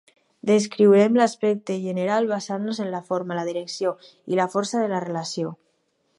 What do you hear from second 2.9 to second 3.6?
la forma, la